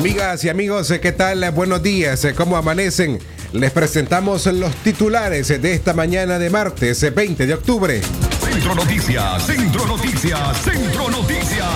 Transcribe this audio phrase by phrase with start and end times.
[0.00, 1.50] Amigas y amigos, ¿qué tal?
[1.50, 3.18] Buenos días, ¿cómo amanecen?
[3.52, 8.00] Les presentamos los titulares de esta mañana de martes 20 de octubre.
[8.42, 11.66] Centro Noticias, Centro Noticias, Centro Noticias.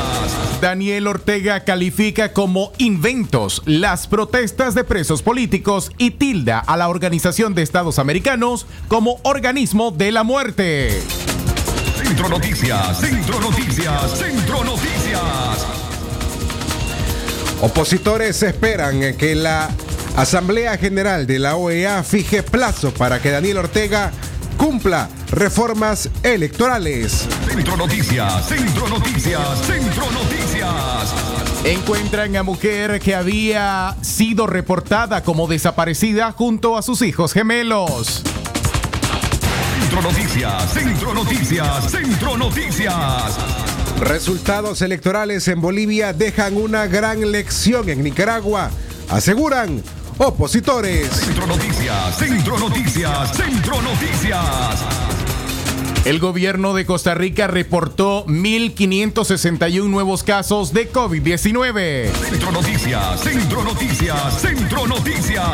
[0.62, 7.54] Daniel Ortega califica como inventos las protestas de presos políticos y tilda a la Organización
[7.54, 10.98] de Estados Americanos como organismo de la muerte.
[12.02, 14.93] Centro Noticias, Centro Noticias, Centro Noticias.
[17.60, 19.70] Opositores esperan que la
[20.16, 24.12] Asamblea General de la OEA fije plazo para que Daniel Ortega
[24.56, 27.26] cumpla reformas electorales.
[27.48, 31.14] Centro Noticias, Centro Noticias, Centro Noticias.
[31.64, 38.22] Encuentran a mujer que había sido reportada como desaparecida junto a sus hijos gemelos.
[39.80, 43.73] Centro Noticias, Centro Noticias, Centro Noticias.
[44.00, 48.70] Resultados electorales en Bolivia dejan una gran lección en Nicaragua,
[49.08, 49.82] aseguran
[50.18, 51.08] opositores.
[51.08, 54.84] Centro Noticias, Centro Noticias, Centro Noticias.
[56.04, 62.10] El gobierno de Costa Rica reportó 1.561 nuevos casos de COVID-19.
[62.12, 65.48] Centro Noticias, Centro Noticias, Centro Noticias.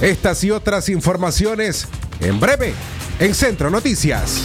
[0.00, 1.88] Estas y otras informaciones
[2.20, 2.72] en breve
[3.18, 4.44] en Centro Noticias.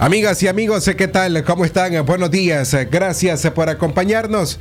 [0.00, 1.44] Amigas y amigos, ¿qué tal?
[1.44, 2.06] ¿Cómo están?
[2.06, 2.74] Buenos días.
[2.90, 4.58] Gracias por acompañarnos.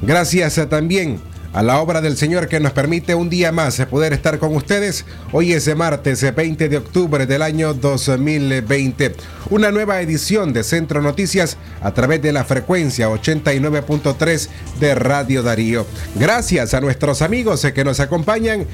[0.00, 1.20] Gracias también
[1.52, 5.04] a la obra del Señor que nos permite un día más poder estar con ustedes.
[5.32, 9.16] Hoy es martes 20 de octubre del año 2020.
[9.50, 14.48] Una nueva edición de Centro Noticias a través de la frecuencia 89.3
[14.78, 15.84] de Radio Darío.
[16.14, 18.68] Gracias a nuestros amigos que nos acompañan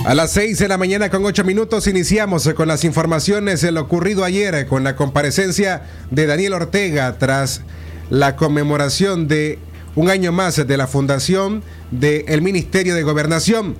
[0.06, 3.82] A las 6 de la mañana con 8 minutos iniciamos con las informaciones de lo
[3.82, 7.60] ocurrido ayer con la comparecencia de Daniel Ortega tras
[8.08, 9.58] la conmemoración de
[9.94, 13.76] un año más de la fundación del Ministerio de Gobernación.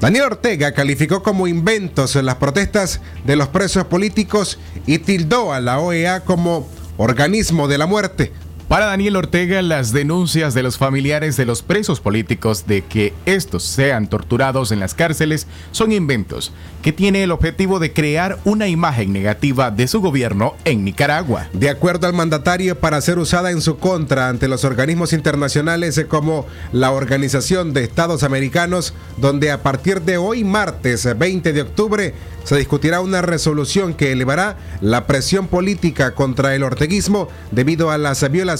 [0.00, 5.78] Daniel Ortega calificó como inventos las protestas de los presos políticos y tildó a la
[5.78, 8.32] OEA como organismo de la muerte.
[8.68, 13.62] Para Daniel Ortega, las denuncias de los familiares de los presos políticos de que estos
[13.62, 16.52] sean torturados en las cárceles son inventos
[16.82, 21.48] que tiene el objetivo de crear una imagen negativa de su gobierno en Nicaragua.
[21.52, 26.44] De acuerdo al mandatario, para ser usada en su contra ante los organismos internacionales como
[26.72, 32.56] la Organización de Estados Americanos, donde a partir de hoy, martes 20 de octubre, se
[32.56, 38.55] discutirá una resolución que elevará la presión política contra el orteguismo debido a las violaciones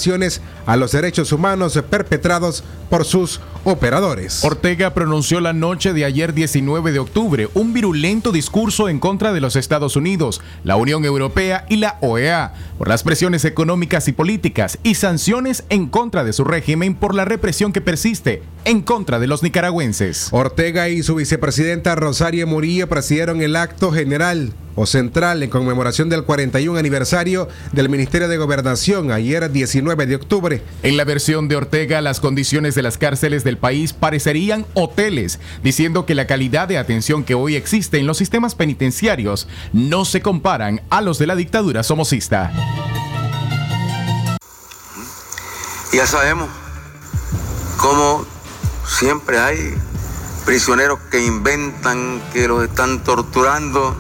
[0.67, 4.45] a los derechos humanos perpetrados por sus operadores.
[4.45, 9.41] Ortega pronunció la noche de ayer 19 de octubre un virulento discurso en contra de
[9.41, 14.79] los Estados Unidos, la Unión Europea y la OEA por las presiones económicas y políticas
[14.85, 19.27] y sanciones en contra de su régimen por la represión que persiste en contra de
[19.27, 20.29] los nicaragüenses.
[20.31, 26.25] Ortega y su vicepresidenta Rosario Murillo presidieron el acto general o central en conmemoración del
[26.25, 30.63] 41 aniversario del Ministerio de Gobernación ayer 19 de octubre.
[30.83, 36.07] En la versión de Ortega, las condiciones de las cárceles del país parecerían hoteles, diciendo
[36.07, 40.81] que la calidad de atención que hoy existe en los sistemas penitenciarios no se comparan
[40.91, 42.53] a los de la dictadura somocista.
[45.93, 46.49] Ya sabemos
[47.79, 48.27] cómo
[48.87, 49.75] siempre hay
[50.45, 53.97] prisioneros que inventan que los están torturando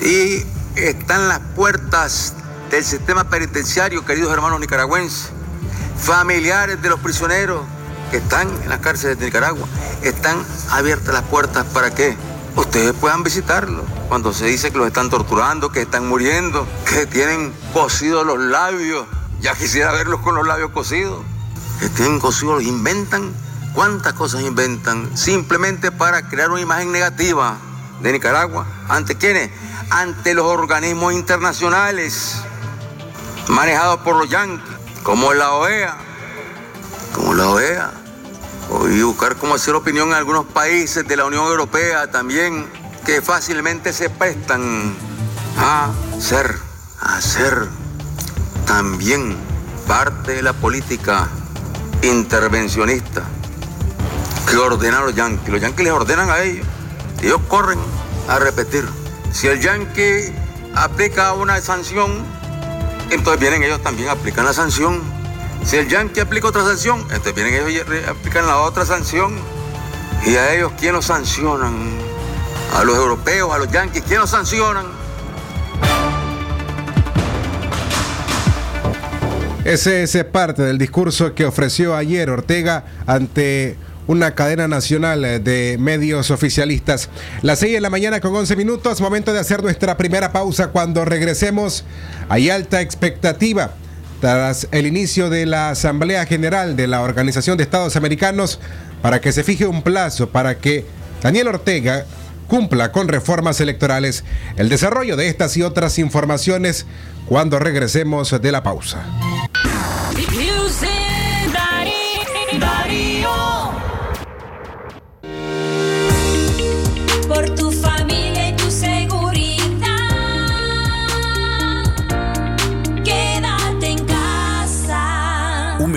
[0.00, 0.42] y
[0.76, 2.34] están las puertas
[2.70, 5.30] del sistema penitenciario, queridos hermanos nicaragüenses,
[5.98, 7.62] familiares de los prisioneros
[8.12, 9.66] que están en las cárceles de Nicaragua,
[10.02, 10.36] están
[10.70, 12.16] abiertas las puertas para que
[12.54, 13.84] ustedes puedan visitarlos.
[14.08, 19.04] Cuando se dice que los están torturando, que están muriendo, que tienen cosidos los labios,
[19.40, 21.24] ya quisiera verlos con los labios cosidos,
[21.80, 23.32] que tienen cosidos, los inventan,
[23.74, 27.56] cuántas cosas inventan, simplemente para crear una imagen negativa
[28.00, 28.66] de Nicaragua.
[28.88, 29.50] ¿Ante quiénes?
[29.92, 32.36] ante los organismos internacionales
[33.48, 35.96] manejados por los yanquis, como la OEA,
[37.12, 37.92] como la OEA,
[38.90, 42.66] y buscar cómo hacer opinión en algunos países de la Unión Europea también,
[43.04, 44.94] que fácilmente se prestan
[45.58, 46.56] a ser,
[47.00, 47.68] a ser
[48.66, 49.36] también
[49.86, 51.28] parte de la política
[52.02, 53.22] intervencionista
[54.48, 55.48] que ordenan los yanquis.
[55.48, 56.66] Los yanquis les ordenan a ellos.
[57.22, 57.78] Ellos corren
[58.28, 58.88] a repetir.
[59.32, 60.32] Si el yankee
[60.74, 62.24] aplica una sanción,
[63.10, 65.02] entonces vienen ellos también aplican la sanción.
[65.64, 69.34] Si el yankee aplica otra sanción, entonces vienen ellos y aplican la otra sanción.
[70.26, 71.74] ¿Y a ellos quién los sancionan?
[72.74, 74.86] A los europeos, a los yanquis, ¿quién los sancionan?
[79.64, 83.76] Ese es parte del discurso que ofreció ayer Ortega ante
[84.08, 87.08] una cadena nacional eh, de medios oficialistas.
[87.42, 91.04] Las 6 de la mañana con 11 minutos, momento de hacer nuestra primera pausa cuando
[91.04, 91.84] regresemos.
[92.28, 93.74] Hay alta expectativa
[94.22, 98.60] tras el inicio de la Asamblea General de la Organización de Estados Americanos
[99.02, 100.86] para que se fije un plazo para que
[101.24, 102.06] Daniel Ortega
[102.46, 104.22] cumpla con reformas electorales.
[104.56, 106.86] El desarrollo de estas y otras informaciones
[107.26, 109.04] cuando regresemos de la pausa.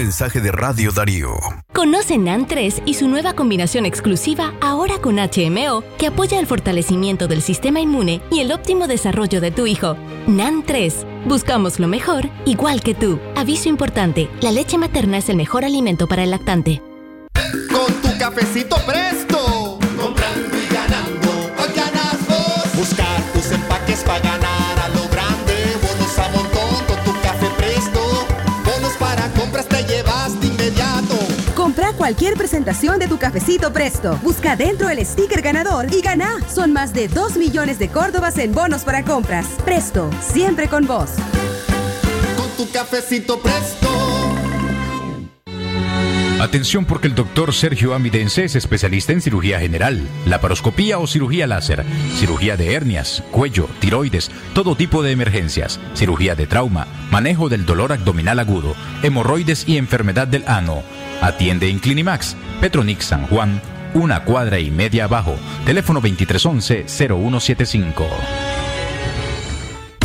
[0.05, 1.33] Mensaje de Radio Darío.
[1.73, 7.27] Conoce NAN 3 y su nueva combinación exclusiva ahora con HMO que apoya el fortalecimiento
[7.27, 9.97] del sistema inmune y el óptimo desarrollo de tu hijo.
[10.27, 11.07] NAN 3.
[11.25, 13.19] Buscamos lo mejor, igual que tú.
[13.35, 16.83] Aviso importante, la leche materna es el mejor alimento para el lactante.
[17.71, 18.75] Con tu cafecito.
[32.05, 34.19] Cualquier presentación de tu cafecito Presto.
[34.21, 36.37] Busca dentro el sticker ganador y gana.
[36.47, 39.47] Son más de 2 millones de córdobas en bonos para compras.
[39.65, 41.13] Presto, siempre con vos.
[42.37, 43.89] Con tu cafecito presto.
[46.39, 51.83] Atención porque el doctor Sergio Amidense es especialista en cirugía general, laparoscopía o cirugía láser,
[52.19, 57.93] cirugía de hernias, cuello, tiroides, todo tipo de emergencias, cirugía de trauma, manejo del dolor
[57.93, 60.83] abdominal agudo, hemorroides y enfermedad del ano.
[61.21, 63.61] Atiende en Clinimax, Petronix San Juan,
[63.93, 68.05] una cuadra y media abajo, teléfono 2311-0175.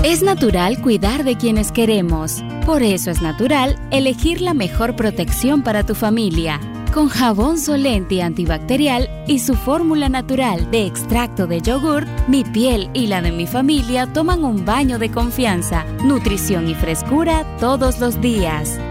[0.02, 2.42] Es natural cuidar de quienes queremos.
[2.64, 6.58] Por eso es natural elegir la mejor protección para tu familia.
[6.94, 13.08] Con jabón solente antibacterial y su fórmula natural de extracto de yogur, mi piel y
[13.08, 18.80] la de mi familia toman un baño de confianza, nutrición y frescura todos los días.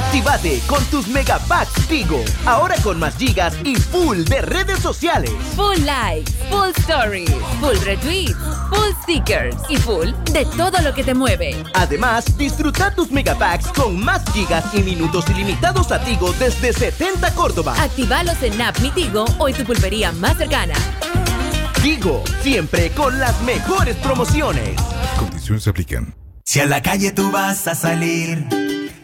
[0.00, 2.24] Actívate con tus megapacks Tigo.
[2.46, 5.30] Ahora con más gigas y full de redes sociales.
[5.54, 7.30] Full likes, full stories,
[7.60, 8.34] full retweets,
[8.70, 11.54] full stickers y full de todo lo que te mueve.
[11.74, 17.74] Además, disfruta tus megapacks con más gigas y minutos ilimitados a Tigo desde 70 Córdoba.
[17.78, 20.74] Actívalos en App Mi Tigo o en tu pulpería más cercana.
[21.82, 24.80] Tigo, siempre con las mejores promociones.
[25.18, 26.14] Condiciones se aplican.
[26.42, 28.69] Si a la calle tú vas a salir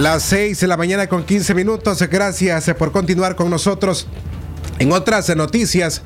[0.00, 2.02] Las 6 de la mañana con 15 minutos.
[2.08, 4.06] Gracias por continuar con nosotros.
[4.78, 6.00] En otras noticias,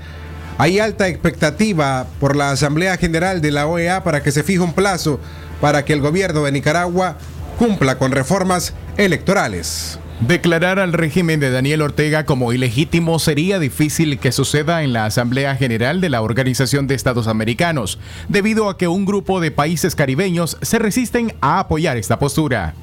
[0.59, 4.73] hay alta expectativa por la Asamblea General de la OEA para que se fije un
[4.73, 5.21] plazo
[5.61, 7.19] para que el gobierno de Nicaragua
[7.57, 10.01] cumpla con reformas electorales.
[10.19, 15.55] Declarar al régimen de Daniel Ortega como ilegítimo sería difícil que suceda en la Asamblea
[15.55, 20.59] General de la Organización de Estados Americanos, debido a que un grupo de países caribeños
[20.63, 22.75] se resisten a apoyar esta postura.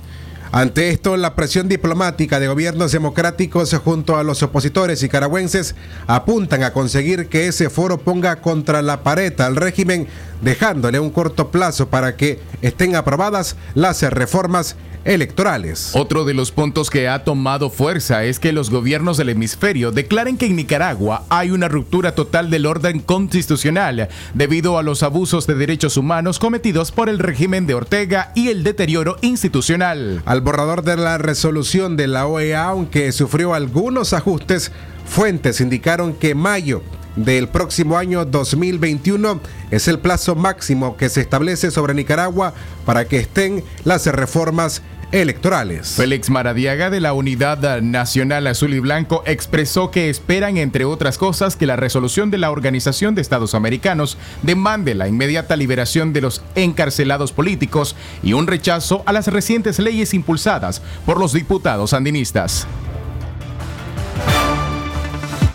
[0.54, 5.76] Ante esto, la presión diplomática de gobiernos democráticos junto a los opositores nicaragüenses
[6.08, 10.08] apuntan a conseguir que ese foro ponga contra la pared al régimen,
[10.42, 15.92] dejándole un corto plazo para que estén aprobadas las reformas electorales.
[15.96, 20.38] Otro de los puntos que ha tomado fuerza es que los gobiernos del hemisferio declaren
[20.38, 25.56] que en Nicaragua hay una ruptura total del orden constitucional debido a los abusos de
[25.56, 30.22] derechos humanos cometidos por el régimen de Ortega y el deterioro institucional.
[30.26, 34.72] Al borrador de la resolución de la OEA, aunque sufrió algunos ajustes,
[35.06, 36.84] fuentes indicaron que mayo
[37.16, 42.54] del próximo año 2021 es el plazo máximo que se establece sobre Nicaragua
[42.86, 45.90] para que estén las reformas electorales.
[45.96, 51.56] Félix Maradiaga de la Unidad Nacional Azul y Blanco expresó que esperan, entre otras cosas,
[51.56, 56.42] que la resolución de la Organización de Estados Americanos demande la inmediata liberación de los
[56.56, 62.68] encarcelados políticos y un rechazo a las recientes leyes impulsadas por los diputados sandinistas.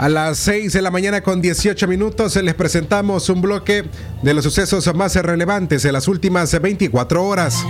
[0.07, 3.87] A las 6 de la mañana con 18 minutos les presentamos un bloque
[4.23, 7.65] de los sucesos más relevantes de las últimas 24 horas.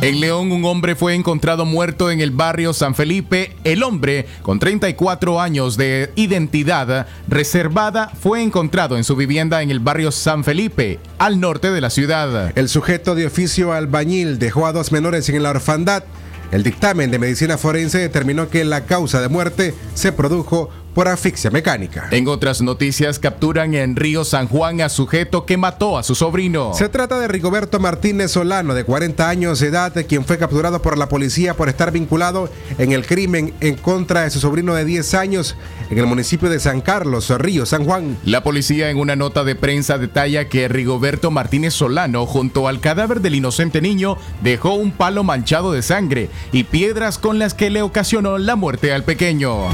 [0.00, 3.54] En León, un hombre fue encontrado muerto en el barrio San Felipe.
[3.62, 9.78] El hombre, con 34 años de identidad reservada, fue encontrado en su vivienda en el
[9.78, 12.50] barrio San Felipe, al norte de la ciudad.
[12.58, 16.02] El sujeto de oficio albañil dejó a dos menores en la orfandad.
[16.50, 21.50] El dictamen de medicina forense determinó que la causa de muerte se produjo por asfixia
[21.50, 22.08] mecánica.
[22.10, 26.74] En otras noticias, capturan en Río San Juan a sujeto que mató a su sobrino.
[26.74, 30.98] Se trata de Rigoberto Martínez Solano, de 40 años de edad, quien fue capturado por
[30.98, 35.14] la policía por estar vinculado en el crimen en contra de su sobrino de 10
[35.14, 35.56] años
[35.90, 38.18] en el municipio de San Carlos, Río San Juan.
[38.24, 43.20] La policía en una nota de prensa detalla que Rigoberto Martínez Solano, junto al cadáver
[43.20, 47.82] del inocente niño, dejó un palo manchado de sangre y piedras con las que le
[47.82, 49.68] ocasionó la muerte al pequeño.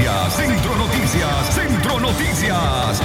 [0.00, 3.02] Centro Noticias, Centro Noticias.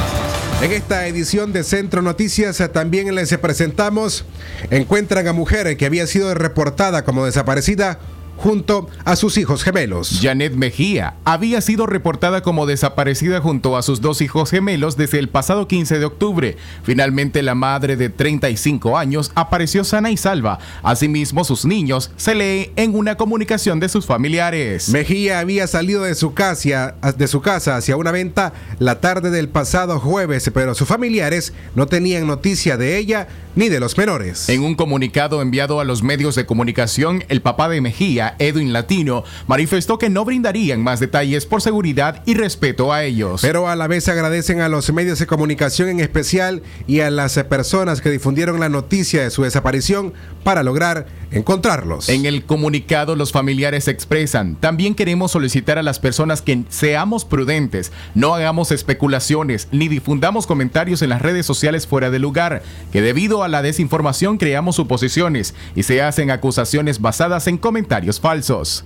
[0.61, 4.23] En esta edición de Centro Noticias eh, también les presentamos,
[4.71, 7.99] encuentran a mujer que había sido reportada como desaparecida
[8.37, 10.19] junto a sus hijos gemelos.
[10.21, 15.29] Janet Mejía había sido reportada como desaparecida junto a sus dos hijos gemelos desde el
[15.29, 16.57] pasado 15 de octubre.
[16.83, 20.59] Finalmente la madre de 35 años apareció sana y salva.
[20.83, 24.89] Asimismo sus niños se lee en una comunicación de sus familiares.
[24.89, 29.49] Mejía había salido de su, casa, de su casa hacia una venta la tarde del
[29.49, 34.49] pasado jueves, pero sus familiares no tenían noticia de ella ni de los menores.
[34.49, 39.23] En un comunicado enviado a los medios de comunicación, el papá de Mejía, Edwin Latino,
[39.47, 43.41] manifestó que no brindarían más detalles por seguridad y respeto a ellos.
[43.41, 47.35] Pero a la vez agradecen a los medios de comunicación en especial y a las
[47.43, 52.09] personas que difundieron la noticia de su desaparición para lograr encontrarlos.
[52.09, 57.91] En el comunicado los familiares expresan, también queremos solicitar a las personas que seamos prudentes,
[58.13, 63.43] no hagamos especulaciones ni difundamos comentarios en las redes sociales fuera de lugar, que debido
[63.43, 68.85] a la desinformación creamos suposiciones y se hacen acusaciones basadas en comentarios falsos.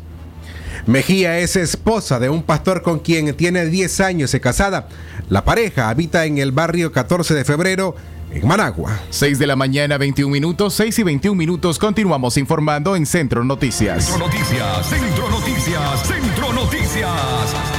[0.86, 4.88] Mejía es esposa de un pastor con quien tiene 10 años de casada.
[5.30, 7.96] La pareja habita en el barrio 14 de febrero
[8.32, 9.00] en Managua.
[9.10, 11.80] 6 de la mañana, 21 minutos, 6 y 21 minutos.
[11.80, 14.06] Continuamos informando en Centro Noticias.
[14.06, 17.79] Centro Noticias, Centro Noticias, Centro Noticias.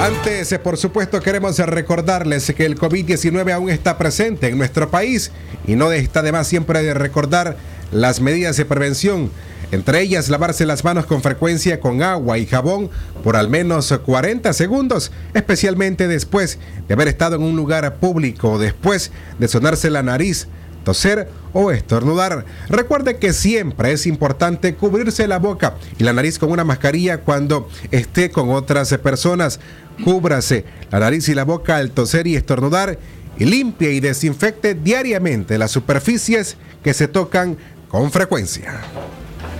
[0.00, 5.30] Antes, eh, por supuesto, queremos recordarles que el COVID-19 aún está presente en nuestro país
[5.66, 7.58] y no está de más siempre de recordar
[7.92, 9.30] las medidas de prevención.
[9.72, 12.88] Entre ellas, lavarse las manos con frecuencia con agua y jabón
[13.22, 16.58] por al menos 40 segundos, especialmente después
[16.88, 20.48] de haber estado en un lugar público, después de sonarse la nariz,
[20.82, 22.44] toser o estornudar.
[22.68, 27.68] Recuerde que siempre es importante cubrirse la boca y la nariz con una mascarilla cuando
[27.90, 29.60] esté con otras personas.
[30.04, 32.98] Cúbrase la nariz y la boca al toser y estornudar
[33.38, 37.56] y limpie y desinfecte diariamente las superficies que se tocan
[37.88, 38.80] con frecuencia.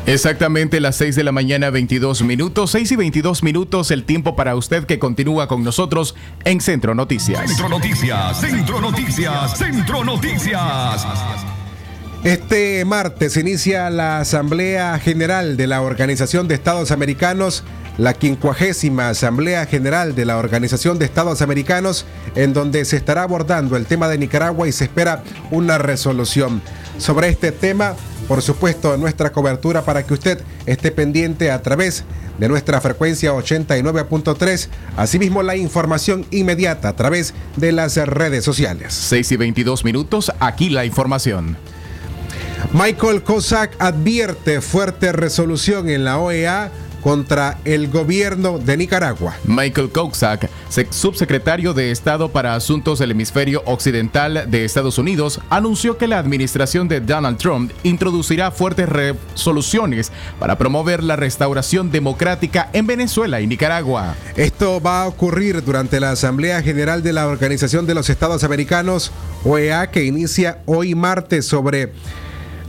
[0.07, 4.57] Exactamente las 6 de la mañana, 22 minutos, 6 y 22 minutos, el tiempo para
[4.57, 7.47] usted que continúa con nosotros en Centro Noticias.
[7.47, 11.07] Centro Noticias, Centro Noticias, Centro Noticias.
[12.25, 17.65] Este martes inicia la Asamblea General de la Organización de Estados Americanos,
[17.97, 22.05] la quincuagésima Asamblea General de la Organización de Estados Americanos,
[22.35, 26.61] en donde se estará abordando el tema de Nicaragua y se espera una resolución.
[26.99, 27.95] Sobre este tema,
[28.29, 32.05] por supuesto, nuestra cobertura para que usted esté pendiente a través
[32.39, 38.93] de nuestra frecuencia 89.3, asimismo la información inmediata a través de las redes sociales.
[38.93, 41.57] 6 y 22 minutos, aquí la información.
[42.73, 46.71] Michael Cossack advierte fuerte resolución en la OEA
[47.01, 49.35] contra el gobierno de Nicaragua.
[49.45, 50.49] Michael Cossack,
[50.91, 56.89] subsecretario de Estado para Asuntos del Hemisferio Occidental de Estados Unidos, anunció que la administración
[56.89, 64.15] de Donald Trump introducirá fuertes resoluciones para promover la restauración democrática en Venezuela y Nicaragua.
[64.37, 69.11] Esto va a ocurrir durante la Asamblea General de la Organización de los Estados Americanos,
[69.45, 71.93] OEA, que inicia hoy martes sobre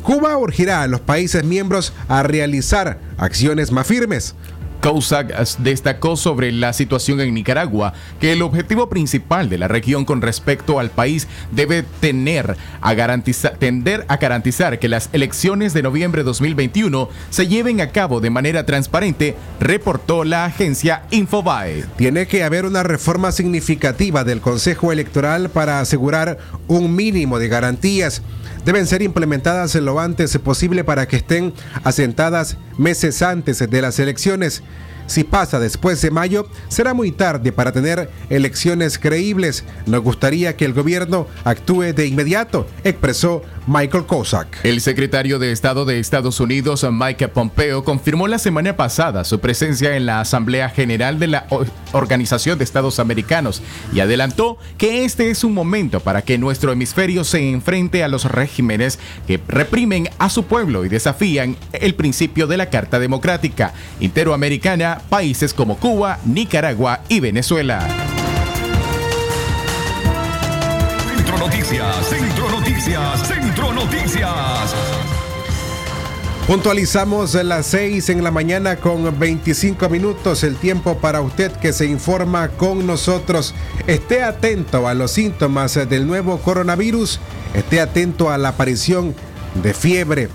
[0.02, 4.36] Cuba urgirá a los países miembros a realizar acciones más firmes.
[4.82, 10.22] COSAC destacó sobre la situación en Nicaragua que el objetivo principal de la región con
[10.22, 16.22] respecto al país debe tener a garantizar, tender a garantizar que las elecciones de noviembre
[16.22, 21.86] de 2021 se lleven a cabo de manera transparente, reportó la agencia Infobae.
[21.96, 28.22] Tiene que haber una reforma significativa del Consejo Electoral para asegurar un mínimo de garantías.
[28.66, 34.62] Deben ser implementadas lo antes posible para que estén asentadas meses antes de las elecciones.
[35.12, 39.66] Si pasa después de mayo, será muy tarde para tener elecciones creíbles.
[39.86, 44.48] Nos gustaría que el gobierno actúe de inmediato, expresó Michael Kosak.
[44.64, 49.96] El secretario de Estado de Estados Unidos, Mike Pompeo, confirmó la semana pasada su presencia
[49.96, 51.46] en la Asamblea General de la
[51.92, 53.62] Organización de Estados Americanos
[53.94, 58.26] y adelantó que este es un momento para que nuestro hemisferio se enfrente a los
[58.26, 58.98] regímenes
[59.28, 65.54] que reprimen a su pueblo y desafían el principio de la Carta Democrática Interoamericana, países
[65.54, 67.88] como Cuba, Nicaragua y Venezuela.
[71.16, 74.76] Centro Noticias, Centro Noticias, Centro Noticias.
[76.48, 81.86] Puntualizamos las 6 en la mañana con 25 minutos, el tiempo para usted que se
[81.86, 83.54] informa con nosotros.
[83.88, 87.22] Esté atento a los síntomas del nuevo coronavirus,
[87.54, 89.16] esté atento a la aparición
[89.64, 90.28] de fiebre,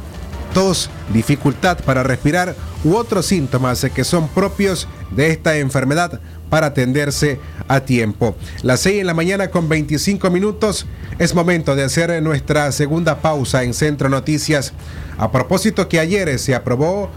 [0.54, 7.40] tos, dificultad para respirar u otros síntomas que son propios de esta enfermedad para atenderse
[7.66, 8.36] a tiempo.
[8.62, 10.86] Las 6 en la mañana con 25 minutos
[11.18, 14.72] es momento de hacer nuestra segunda pausa en Centro Noticias.
[15.18, 17.10] A propósito que ayer se aprobó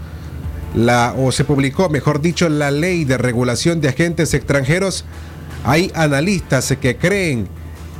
[0.74, 5.04] la o se publicó, mejor dicho, la ley de regulación de agentes extranjeros,
[5.64, 7.46] hay analistas que creen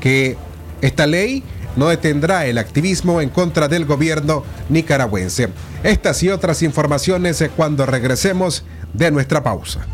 [0.01, 0.37] que
[0.81, 1.45] esta ley
[1.77, 5.49] no detendrá el activismo en contra del gobierno nicaragüense.
[5.83, 9.87] Estas y otras informaciones eh, cuando regresemos de nuestra pausa.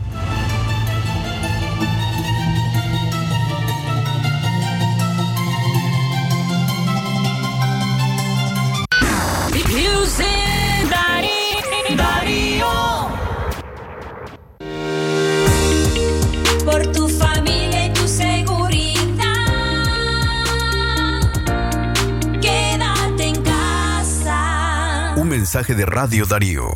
[25.56, 26.66] Mensaje de Radio Darío.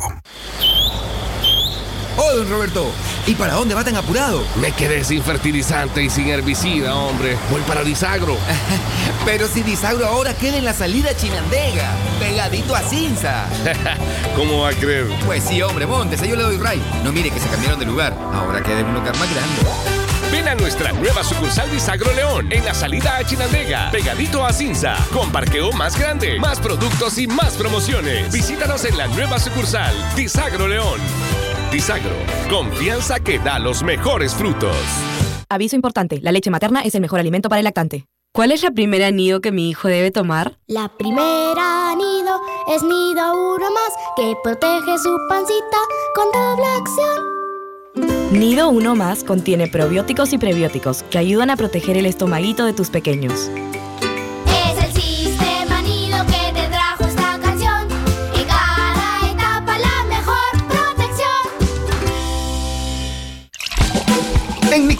[2.17, 2.91] Oh, don Roberto,
[3.27, 4.43] ¿y para dónde va tan apurado?
[4.59, 7.37] Me quedé sin fertilizante y sin herbicida, hombre.
[7.51, 8.35] Voy para Disagro.
[9.25, 13.45] Pero si Disagro ahora queda en la salida Chinandega, pegadito a Cinza.
[14.35, 15.05] ¿Cómo va a creer?
[15.27, 16.81] Pues sí, hombre, montes, yo le doy ray.
[17.03, 20.00] No mire que se cambiaron de lugar, ahora queda en un lugar más grande.
[20.41, 24.95] Ven a nuestra nueva sucursal Disagro León en la salida a Chinandega, pegadito a Cinza,
[25.13, 28.33] con parqueo más grande, más productos y más promociones.
[28.33, 30.99] Visítanos en la nueva sucursal Disagro León.
[31.71, 32.15] Disagro,
[32.49, 34.75] confianza que da los mejores frutos.
[35.47, 38.07] Aviso importante, la leche materna es el mejor alimento para el lactante.
[38.33, 40.57] ¿Cuál es la primera nido que mi hijo debe tomar?
[40.65, 45.77] La primera nido es nido uno más que protege su pancita
[46.15, 47.40] con doble acción.
[47.95, 52.89] Nido 1 más contiene probióticos y prebióticos que ayudan a proteger el estomaguito de tus
[52.89, 53.51] pequeños.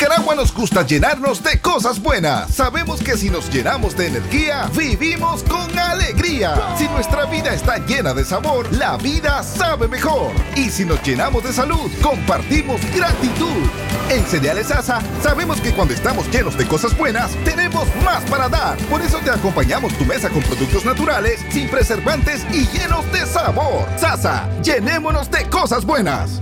[0.01, 2.55] Nicaragua nos gusta llenarnos de cosas buenas.
[2.55, 6.55] Sabemos que si nos llenamos de energía, vivimos con alegría.
[6.75, 10.31] Si nuestra vida está llena de sabor, la vida sabe mejor.
[10.55, 13.69] Y si nos llenamos de salud, compartimos gratitud.
[14.09, 18.77] En Cereales Sasa, sabemos que cuando estamos llenos de cosas buenas, tenemos más para dar.
[18.89, 23.87] Por eso te acompañamos tu mesa con productos naturales, sin preservantes y llenos de sabor.
[23.97, 26.41] Sasa, llenémonos de cosas buenas.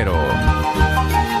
[0.03, 1.40] cero.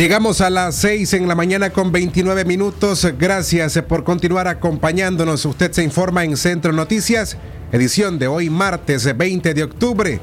[0.00, 3.06] Llegamos a las 6 en la mañana con 29 minutos.
[3.18, 5.44] Gracias por continuar acompañándonos.
[5.44, 7.36] Usted se informa en Centro Noticias,
[7.70, 10.18] edición de hoy martes 20 de octubre.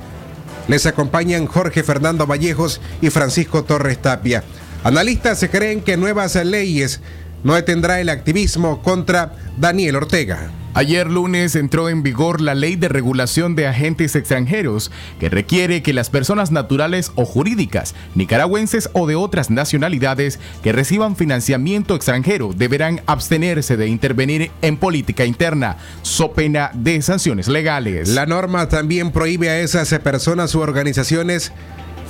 [0.67, 4.43] Les acompañan Jorge Fernando Vallejos y Francisco Torres Tapia.
[4.83, 6.99] Analistas creen que nuevas leyes
[7.47, 10.51] no detendrá el activismo contra Daniel Ortega.
[10.73, 15.93] Ayer lunes entró en vigor la ley de regulación de agentes extranjeros que requiere que
[15.93, 22.99] las personas naturales o jurídicas, nicaragüenses o de otras nacionalidades que reciban financiamiento extranjero deberán
[23.05, 28.10] abstenerse de intervenir en política interna, so pena de sanciones legales.
[28.10, 31.53] La norma también prohíbe a esas personas u organizaciones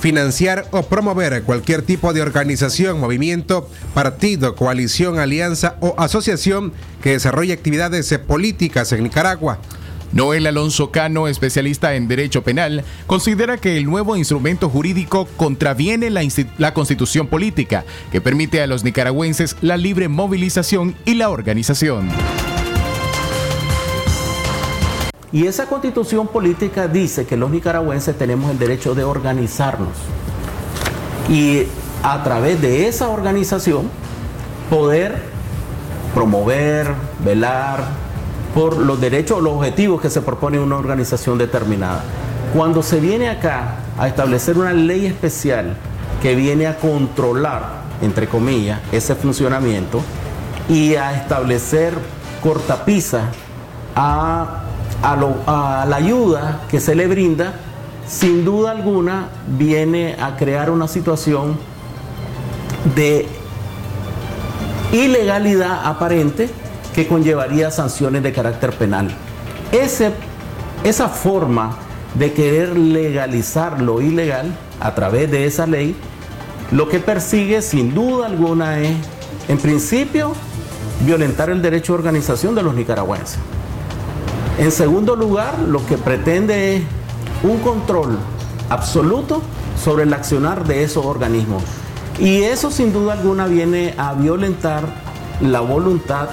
[0.00, 7.52] financiar o promover cualquier tipo de organización, movimiento, partido, coalición, alianza o asociación que desarrolle
[7.52, 9.58] actividades políticas en Nicaragua.
[10.12, 16.74] Noel Alonso Cano, especialista en derecho penal, considera que el nuevo instrumento jurídico contraviene la
[16.74, 22.08] constitución política, que permite a los nicaragüenses la libre movilización y la organización.
[25.32, 29.96] Y esa constitución política dice que los nicaragüenses tenemos el derecho de organizarnos.
[31.28, 31.64] Y
[32.02, 33.90] a través de esa organización
[34.70, 35.22] poder
[36.14, 37.84] promover, velar
[38.54, 42.02] por los derechos o los objetivos que se propone una organización determinada.
[42.54, 45.76] Cuando se viene acá a establecer una ley especial
[46.22, 50.00] que viene a controlar, entre comillas, ese funcionamiento
[50.68, 51.92] y a establecer
[52.42, 53.24] cortapisas
[53.94, 54.62] a
[55.02, 57.54] a, lo- a la ayuda que se le brinda,
[58.06, 61.58] sin duda alguna viene a crear una situación
[62.94, 63.26] de
[64.92, 66.48] ilegalidad aparente
[66.94, 69.10] que conllevaría sanciones de carácter penal.
[70.84, 71.76] Esa forma
[72.14, 75.94] de querer legalizar lo ilegal a través de esa ley,
[76.70, 78.96] lo que persigue sin duda alguna es,
[79.48, 80.32] en principio,
[81.04, 83.38] violentar el derecho de organización de los nicaragüenses.
[84.58, 86.82] En segundo lugar, lo que pretende es
[87.44, 88.18] un control
[88.68, 89.40] absoluto
[89.80, 91.62] sobre el accionar de esos organismos.
[92.18, 94.82] Y eso sin duda alguna viene a violentar
[95.40, 96.30] la voluntad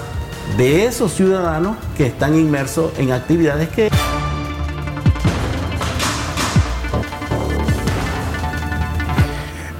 [0.57, 3.91] de esos ciudadanos que están inmersos en actividades que...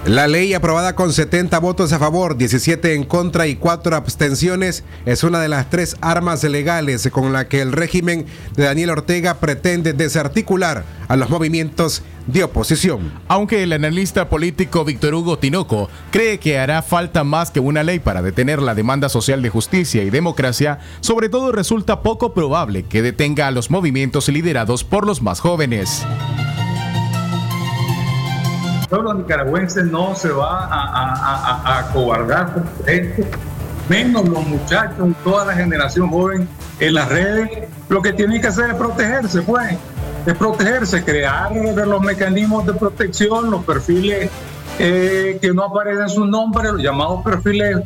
[0.06, 5.24] La ley aprobada con 70 votos a favor, 17 en contra y 4 abstenciones es
[5.24, 9.94] una de las tres armas legales con la que el régimen de Daniel Ortega pretende
[9.94, 13.14] desarticular a los movimientos de oposición.
[13.28, 17.98] Aunque el analista político Víctor Hugo Tinoco cree que hará falta más que una ley
[17.98, 23.02] para detener la demanda social de justicia y democracia, sobre todo resulta poco probable que
[23.02, 26.06] detenga a los movimientos liderados por los más jóvenes.
[28.88, 33.24] Pueblo nicaragüense no se va a, acobardar por esto,
[33.90, 36.48] menos los muchachos, toda la generación joven
[36.80, 37.70] en las redes.
[37.90, 39.78] Lo que tienen que hacer es protegerse, pues.
[40.26, 44.30] de protegerse, crear los mecanismos de protección, los perfiles
[44.80, 47.78] eh, que no aparecen sus nombres, los llamados perfiles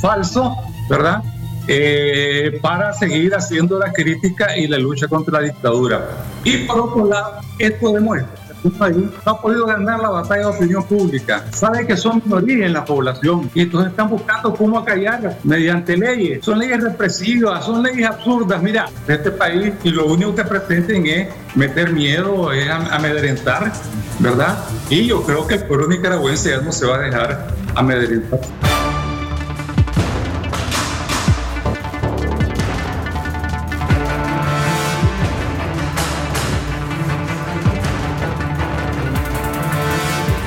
[0.00, 0.52] falsos,
[0.88, 1.22] ¿verdad?
[1.68, 6.06] Eh, para seguir haciendo la crítica y la lucha contra la dictadura.
[6.44, 10.84] Y por otro lado, esto demuestra un país ha podido ganar la batalla de opinión
[10.84, 11.44] pública.
[11.52, 16.44] Sabe que son minoría en la población y entonces están buscando cómo acallar mediante leyes.
[16.44, 18.62] Son leyes represivas, son leyes absurdas.
[18.62, 23.72] Mira, este país y lo único que pretenden es meter miedo, es am- amedrentar,
[24.18, 24.58] ¿verdad?
[24.90, 28.40] Y yo creo que el pueblo nicaragüense ya no se va a dejar amedrentar.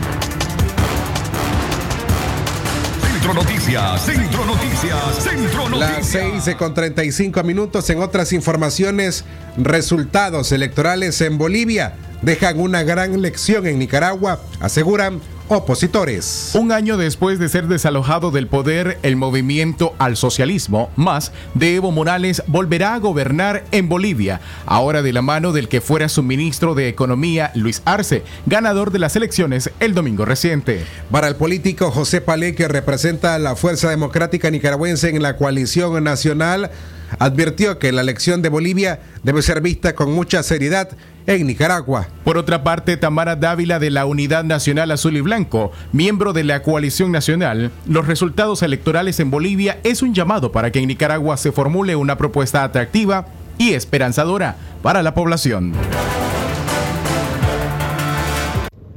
[3.17, 6.45] Centro Noticias, Centro Noticias, Centro Las Noticias.
[6.45, 9.25] 6 con 35 minutos en otras informaciones,
[9.57, 16.53] resultados electorales en Bolivia dejan una gran lección en Nicaragua, aseguran opositores.
[16.55, 21.93] Un año después de ser desalojado del poder, el movimiento al socialismo, más de Evo
[21.93, 26.75] Morales, volverá a gobernar en Bolivia, ahora de la mano del que fuera su ministro
[26.75, 30.85] de Economía, Luis Arce, ganador de las elecciones el domingo reciente.
[31.11, 36.03] Para el político José Palé, que representa a la Fuerza Democrática Nicaragüense en la coalición
[36.03, 36.71] nacional,
[37.19, 40.89] advirtió que la elección de Bolivia debe ser vista con mucha seriedad
[41.27, 42.09] en Nicaragua.
[42.25, 46.63] Por otra parte, Tamara Dávila de la Unidad Nacional Azul y Blanco, miembro de la
[46.63, 51.53] coalición nacional, los resultados electorales en Bolivia es un llamado para que en Nicaragua se
[51.53, 53.27] formule una propuesta atractiva
[53.59, 55.73] y esperanzadora para la población.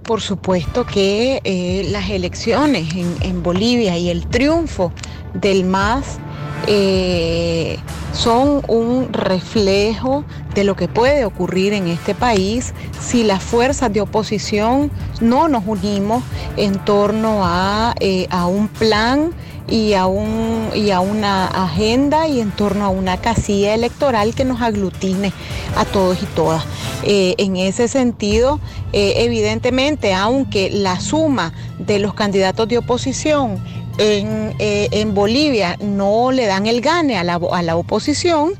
[0.03, 4.91] Por supuesto que eh, las elecciones en, en Bolivia y el triunfo
[5.35, 6.19] del MAS
[6.67, 7.77] eh,
[8.13, 14.01] son un reflejo de lo que puede ocurrir en este país si las fuerzas de
[14.01, 14.91] oposición
[15.21, 16.23] no nos unimos
[16.57, 19.31] en torno a, eh, a un plan
[19.67, 24.43] y a, un, y a una agenda y en torno a una casilla electoral que
[24.43, 25.31] nos aglutine
[25.75, 26.63] a todos y todas.
[27.03, 28.59] Eh, en ese sentido,
[28.91, 33.59] evidentemente, aunque la suma de los candidatos de oposición
[33.99, 38.53] en, eh, en Bolivia no le dan el gane a la, a la oposición,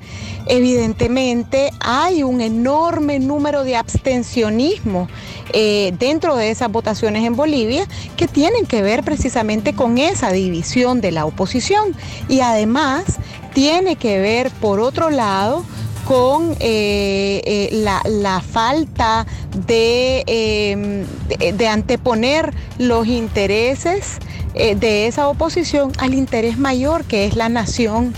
[0.46, 5.08] evidentemente hay un enorme número de abstencionismo
[5.54, 11.02] eh, dentro de esas votaciones en Bolivia que tienen que ver precisamente con esa división
[11.02, 11.96] de la oposición.
[12.28, 13.18] Y además
[13.54, 15.64] tiene que ver por otro lado
[16.10, 19.28] con eh, eh, la, la falta
[19.68, 21.06] de, eh,
[21.38, 24.18] de- de anteponer los intereses
[24.56, 28.16] eh, de esa oposición al interés mayor que es la nación.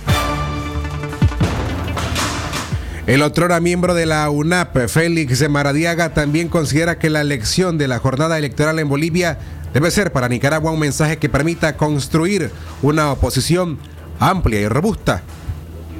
[3.08, 8.00] El otrora miembro de la UNAP, Félix Maradiaga, también considera que la elección de la
[8.00, 9.38] jornada electoral en Bolivia
[9.74, 12.52] debe ser para Nicaragua un mensaje que permita construir
[12.82, 13.80] una oposición
[14.18, 15.24] amplia y robusta.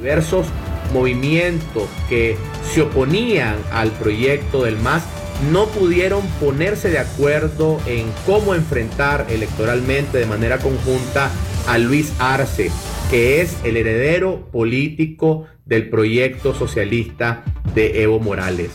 [0.00, 0.46] diversos
[0.92, 2.36] movimientos que
[2.72, 5.04] se oponían al proyecto del MAS
[5.50, 11.30] no pudieron ponerse de acuerdo en cómo enfrentar electoralmente de manera conjunta
[11.66, 12.70] a Luis Arce,
[13.10, 17.42] que es el heredero político del proyecto socialista
[17.74, 18.70] de Evo Morales.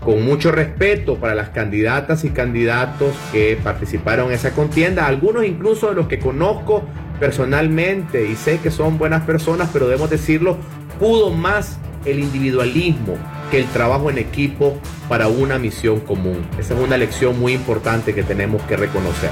[0.00, 5.90] Con mucho respeto para las candidatas y candidatos que participaron en esa contienda, algunos incluso
[5.90, 6.84] de los que conozco
[7.20, 10.56] personalmente y sé que son buenas personas, pero debemos decirlo,
[10.98, 13.16] pudo más el individualismo
[13.50, 14.78] que el trabajo en equipo
[15.08, 16.44] para una misión común.
[16.58, 19.30] Esa es una lección muy importante que tenemos que reconocer.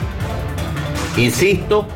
[1.17, 1.89] Insisto,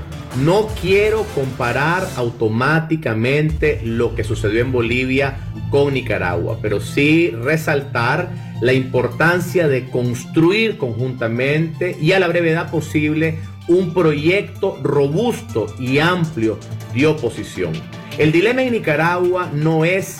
[0.43, 5.37] no quiero comparar automáticamente lo que sucedió en Bolivia
[5.71, 8.31] con Nicaragua, pero sí resaltar
[8.63, 16.59] la importancia de construir conjuntamente y a la brevedad posible un proyecto robusto y amplio
[16.95, 17.73] de oposición.
[18.19, 20.19] El dilema en Nicaragua no es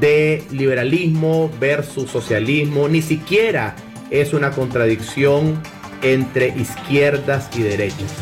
[0.00, 3.74] de liberalismo versus socialismo, ni siquiera
[4.10, 5.60] es una contradicción
[6.02, 8.12] entre izquierdas y derechas.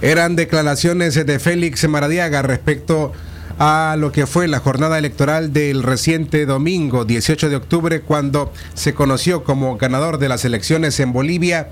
[0.00, 3.27] Eran declaraciones de Félix Maradiaga respecto a
[3.58, 9.42] lo que fue la jornada electoral del reciente domingo 18 de octubre cuando se conoció
[9.42, 11.68] como ganador de las elecciones en Bolivia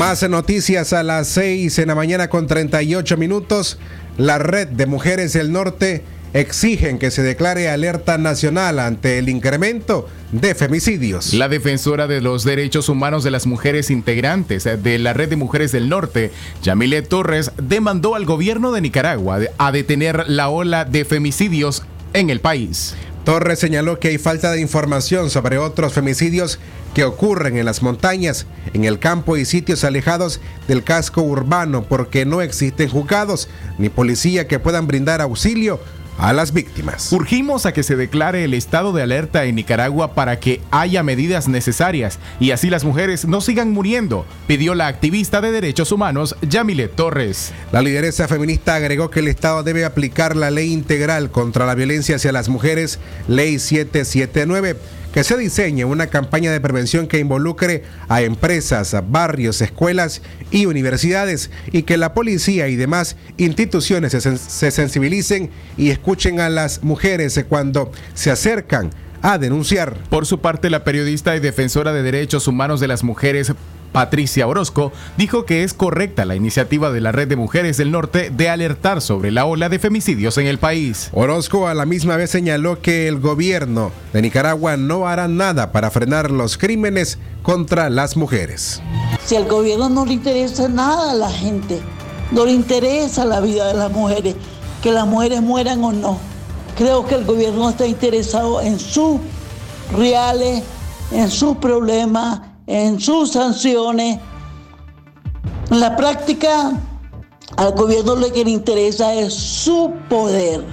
[0.00, 3.76] Más noticias a las 6 en la mañana con 38 minutos.
[4.16, 10.08] La red de mujeres del norte exigen que se declare alerta nacional ante el incremento
[10.32, 11.34] de femicidios.
[11.34, 15.70] La defensora de los derechos humanos de las mujeres integrantes de la Red de Mujeres
[15.70, 16.30] del Norte,
[16.62, 21.82] Yamile Torres, demandó al gobierno de Nicaragua a detener la ola de femicidios
[22.14, 22.96] en el país.
[23.30, 26.58] Torres señaló que hay falta de información sobre otros femicidios
[26.94, 32.26] que ocurren en las montañas, en el campo y sitios alejados del casco urbano porque
[32.26, 35.78] no existen juzgados ni policía que puedan brindar auxilio
[36.18, 37.12] a las víctimas.
[37.12, 41.48] Urgimos a que se declare el estado de alerta en Nicaragua para que haya medidas
[41.48, 46.88] necesarias y así las mujeres no sigan muriendo, pidió la activista de derechos humanos Yamile
[46.88, 47.52] Torres.
[47.72, 52.16] La lideresa feminista agregó que el Estado debe aplicar la ley integral contra la violencia
[52.16, 52.98] hacia las mujeres,
[53.28, 54.76] ley 779
[55.12, 60.66] que se diseñe una campaña de prevención que involucre a empresas, a barrios, escuelas y
[60.66, 66.82] universidades y que la policía y demás instituciones se, se sensibilicen y escuchen a las
[66.82, 68.90] mujeres cuando se acercan
[69.22, 69.96] a denunciar.
[70.08, 73.52] Por su parte, la periodista y defensora de derechos humanos de las mujeres,
[73.92, 78.30] Patricia Orozco, dijo que es correcta la iniciativa de la Red de Mujeres del Norte
[78.30, 81.10] de alertar sobre la ola de femicidios en el país.
[81.12, 85.90] Orozco a la misma vez señaló que el gobierno de Nicaragua no hará nada para
[85.90, 88.80] frenar los crímenes contra las mujeres.
[89.24, 91.80] Si al gobierno no le interesa nada a la gente,
[92.30, 94.36] no le interesa la vida de las mujeres,
[94.82, 96.18] que las mujeres mueran o no.
[96.76, 99.20] Creo que el gobierno está interesado en sus
[99.96, 100.62] reales,
[101.10, 102.40] en sus problemas,
[102.70, 104.20] en sus sanciones.
[105.70, 106.72] En la práctica,
[107.56, 110.64] al gobierno lo que le interesa es su poder.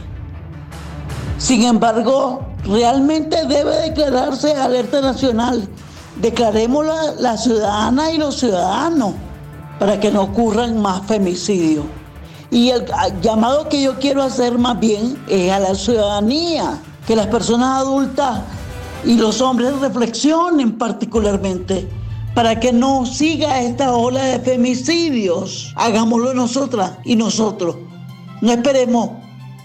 [1.39, 5.67] Sin embargo, realmente debe declararse alerta nacional.
[6.21, 9.13] Declarémosla la ciudadana y los ciudadanos
[9.79, 11.85] para que no ocurran más femicidios.
[12.51, 12.85] Y el
[13.21, 18.39] llamado que yo quiero hacer más bien es a la ciudadanía, que las personas adultas
[19.03, 21.87] y los hombres reflexionen particularmente
[22.33, 25.73] para que no siga esta ola de femicidios.
[25.75, 27.77] Hagámoslo nosotras y nosotros.
[28.41, 29.11] No esperemos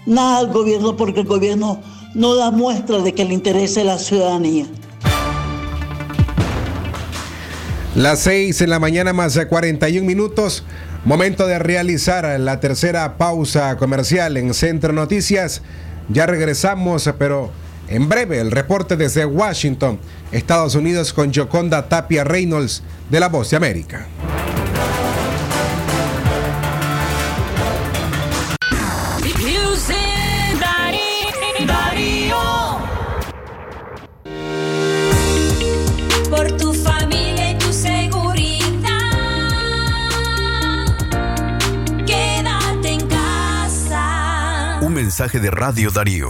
[0.05, 1.79] nada al gobierno porque el gobierno
[2.15, 4.65] no da muestra de que le interese la ciudadanía.
[7.95, 10.63] Las 6 en la mañana más de 41 minutos.
[11.05, 15.61] Momento de realizar la tercera pausa comercial en Centro Noticias.
[16.09, 17.51] Ya regresamos, pero
[17.93, 19.99] en breve el reporte desde Washington,
[20.31, 24.07] Estados Unidos con Yoconda Tapia Reynolds de La Voz de América.
[29.39, 32.37] Music Dari- Darío.
[36.29, 38.89] Por tu familia y tu seguridad.
[42.05, 44.79] Quédate en casa.
[44.81, 46.29] Un mensaje de Radio Darío.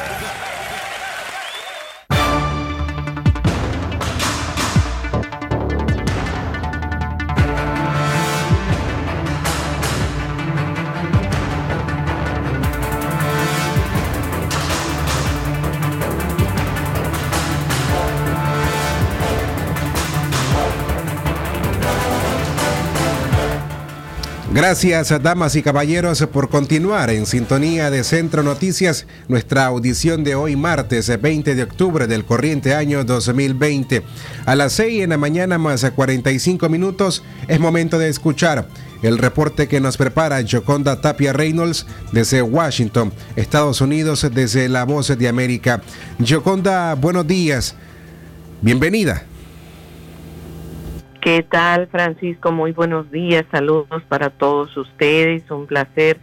[24.61, 30.55] Gracias, damas y caballeros, por continuar en sintonía de Centro Noticias, nuestra audición de hoy
[30.55, 34.03] martes 20 de octubre del corriente año 2020.
[34.45, 38.67] A las 6 en la mañana más 45 minutos es momento de escuchar
[39.01, 45.07] el reporte que nos prepara Joconda Tapia Reynolds desde Washington, Estados Unidos, desde La Voz
[45.07, 45.81] de América.
[46.23, 47.73] Joconda, buenos días.
[48.61, 49.25] Bienvenida.
[51.21, 52.51] ¿Qué tal, Francisco?
[52.51, 53.45] Muy buenos días.
[53.51, 55.51] Saludos para todos ustedes.
[55.51, 56.17] Un placer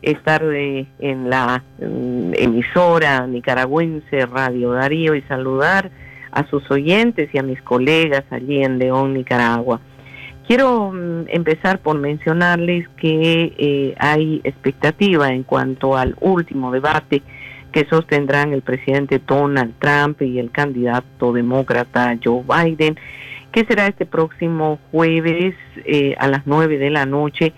[0.00, 5.90] estar en la mm, emisora nicaragüense Radio Darío y saludar
[6.32, 9.80] a sus oyentes y a mis colegas allí en León, Nicaragua.
[10.46, 17.20] Quiero mm, empezar por mencionarles que eh, hay expectativa en cuanto al último debate
[17.70, 22.98] que sostendrán el presidente Donald Trump y el candidato demócrata Joe Biden
[23.52, 27.52] que será este próximo jueves eh, a las 9 de la noche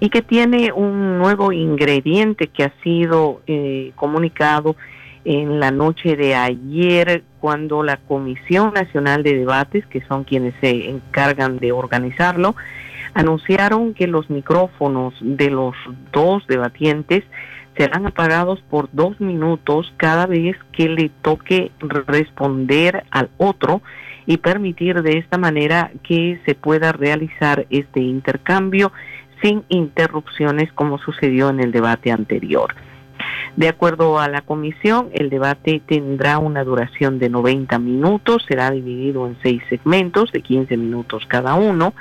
[0.00, 4.76] y que tiene un nuevo ingrediente que ha sido eh, comunicado
[5.24, 10.88] en la noche de ayer cuando la Comisión Nacional de Debates, que son quienes se
[10.88, 12.54] encargan de organizarlo,
[13.14, 15.74] anunciaron que los micrófonos de los
[16.12, 17.24] dos debatientes
[17.76, 23.82] serán apagados por dos minutos cada vez que le toque responder al otro
[24.28, 28.92] y permitir de esta manera que se pueda realizar este intercambio
[29.42, 32.74] sin interrupciones como sucedió en el debate anterior.
[33.56, 39.26] De acuerdo a la comisión, el debate tendrá una duración de 90 minutos, será dividido
[39.26, 41.94] en seis segmentos de 15 minutos cada uno.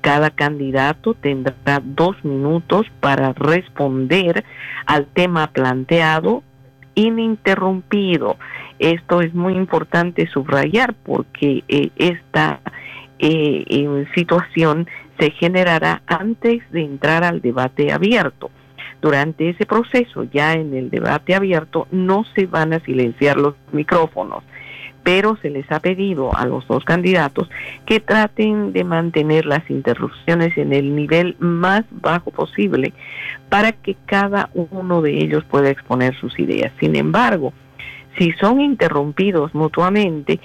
[0.00, 4.44] Cada candidato tendrá dos minutos para responder
[4.86, 6.42] al tema planteado
[6.94, 8.38] ininterrumpido.
[8.78, 12.60] Esto es muy importante subrayar porque eh, esta
[13.18, 14.86] eh, eh, situación
[15.18, 18.50] se generará antes de entrar al debate abierto.
[19.00, 24.42] Durante ese proceso, ya en el debate abierto, no se van a silenciar los micrófonos,
[25.02, 27.48] pero se les ha pedido a los dos candidatos
[27.86, 32.92] que traten de mantener las interrupciones en el nivel más bajo posible
[33.48, 36.72] para que cada uno de ellos pueda exponer sus ideas.
[36.80, 37.52] Sin embargo,
[38.18, 40.40] si son interrumpidos mutuamente,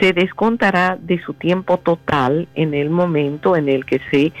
[0.00, 4.32] se descontará de su tiempo total en el momento en el que se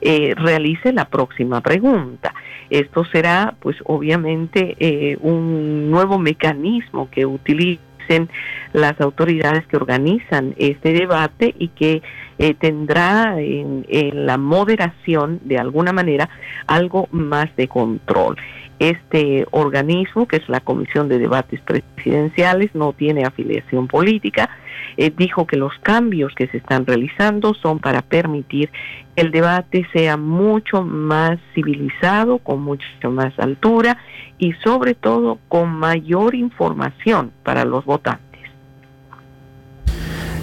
[0.00, 2.34] eh, realice la próxima pregunta.
[2.70, 8.28] Esto será, pues obviamente, eh, un nuevo mecanismo que utilicen
[8.72, 12.02] las autoridades que organizan este debate y que
[12.38, 16.28] eh, tendrá en, en la moderación, de alguna manera,
[16.66, 18.36] algo más de control.
[18.78, 24.50] Este organismo, que es la Comisión de Debates Presidenciales, no tiene afiliación política.
[24.96, 28.70] Eh, dijo que los cambios que se están realizando son para permitir
[29.14, 33.98] que el debate sea mucho más civilizado, con mucho más altura
[34.38, 38.24] y sobre todo con mayor información para los votantes.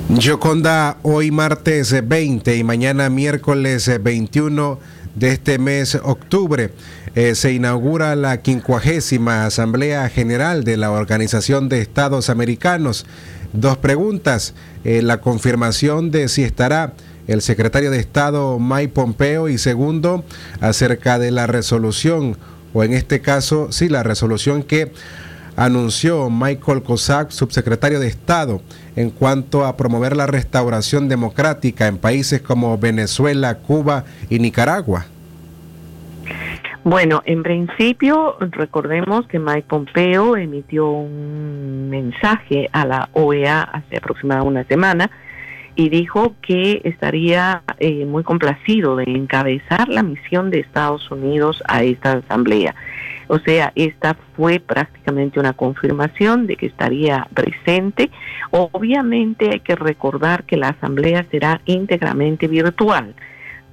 [0.10, 4.80] Yoconda, hoy martes eh, 20 y mañana miércoles eh, 21
[5.16, 6.72] de este mes octubre
[7.16, 13.06] eh, se inaugura la quincuagésima Asamblea General de la Organización de Estados Americanos.
[13.54, 14.54] Dos preguntas.
[14.84, 16.94] Eh, la confirmación de si estará
[17.28, 20.24] el secretario de Estado Mike Pompeo y segundo,
[20.60, 22.38] acerca de la resolución,
[22.74, 24.92] o en este caso, sí, la resolución que
[25.56, 28.62] anunció Michael Cossack, subsecretario de Estado,
[28.96, 35.06] en cuanto a promover la restauración democrática en países como Venezuela, Cuba y Nicaragua.
[36.84, 44.50] Bueno, en principio, recordemos que Mike Pompeo emitió un mensaje a la OEA hace aproximadamente
[44.50, 45.12] una semana
[45.76, 51.84] y dijo que estaría eh, muy complacido de encabezar la misión de Estados Unidos a
[51.84, 52.74] esta asamblea.
[53.28, 58.10] O sea, esta fue prácticamente una confirmación de que estaría presente.
[58.50, 63.14] Obviamente hay que recordar que la asamblea será íntegramente virtual.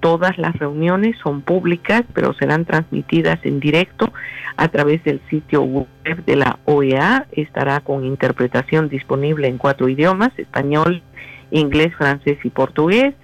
[0.01, 4.13] Todas las reuniones son públicas, pero serán transmitidas en directo
[4.57, 7.27] a través del sitio web de la OEA.
[7.33, 11.03] Estará con interpretación disponible en cuatro idiomas, español,
[11.51, 13.15] inglés, francés y portugués.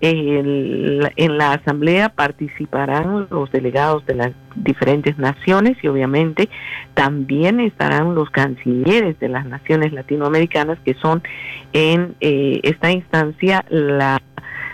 [0.00, 6.50] En la asamblea participarán los delegados de las diferentes naciones y obviamente
[6.92, 11.22] también estarán los cancilleres de las naciones latinoamericanas que son
[11.72, 14.20] en eh, esta instancia la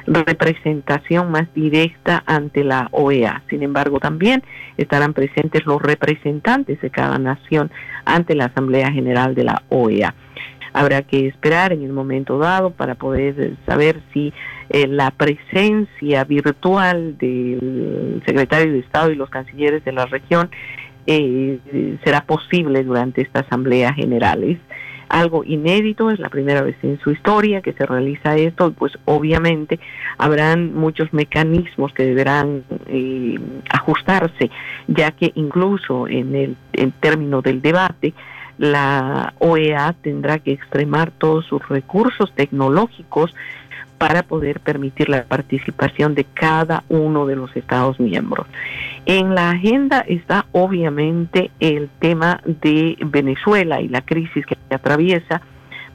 [0.06, 3.42] representación más directa ante la OEA.
[3.48, 4.42] Sin embargo, también
[4.76, 7.70] estarán presentes los representantes de cada nación
[8.04, 10.14] ante la Asamblea General de la OEA.
[10.74, 14.32] Habrá que esperar en el momento dado para poder eh, saber si
[14.70, 20.50] eh, la presencia virtual del secretario de Estado y los cancilleres de la región
[21.06, 21.58] eh,
[22.04, 24.58] será posible durante esta Asamblea General.
[25.12, 29.78] Algo inédito, es la primera vez en su historia que se realiza esto, pues obviamente
[30.16, 33.38] habrán muchos mecanismos que deberán eh,
[33.68, 34.50] ajustarse,
[34.88, 38.14] ya que incluso en el en término del debate,
[38.56, 43.34] la OEA tendrá que extremar todos sus recursos tecnológicos
[43.98, 48.46] para poder permitir la participación de cada uno de los Estados miembros.
[49.04, 55.42] En la agenda está obviamente el tema de Venezuela y la crisis que atraviesa,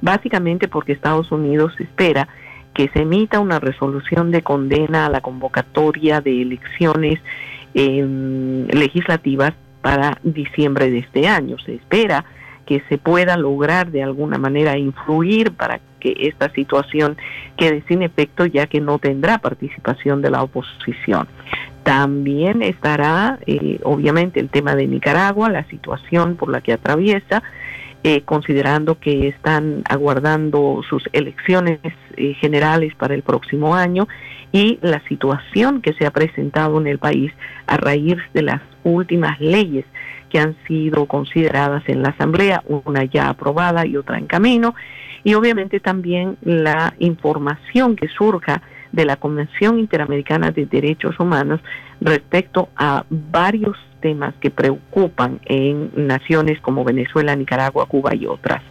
[0.02, 2.28] básicamente porque Estados Unidos espera
[2.74, 7.20] que se emita una resolución de condena a la convocatoria de elecciones
[7.74, 11.58] eh, legislativas para diciembre de este año.
[11.60, 12.26] Se espera
[12.66, 17.18] que se pueda lograr de alguna manera influir para que esta situación
[17.56, 21.28] quede sin efecto ya que no tendrá participación de la oposición.
[21.88, 27.44] También estará, eh, obviamente, el tema de Nicaragua, la situación por la que atraviesa,
[28.04, 31.80] eh, considerando que están aguardando sus elecciones
[32.18, 34.06] eh, generales para el próximo año
[34.52, 37.32] y la situación que se ha presentado en el país
[37.68, 39.86] a raíz de las últimas leyes
[40.30, 44.76] que han sido consideradas en la Asamblea, una ya aprobada y otra en camino,
[45.24, 48.62] y obviamente también la información que surja
[48.92, 51.62] de la Convención Interamericana de Derechos Humanos
[52.02, 58.62] respecto a varios temas que preocupan en naciones como Venezuela, Nicaragua, Cuba y otras.